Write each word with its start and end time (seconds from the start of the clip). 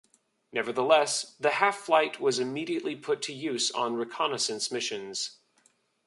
Nevertheless, 0.51 1.35
the 1.39 1.51
half-flight 1.51 2.19
was 2.19 2.39
immediately 2.39 2.95
put 2.95 3.21
to 3.21 3.33
use 3.33 3.69
on 3.69 3.93
reconnaissance 3.93 4.71
missions. 4.71 5.37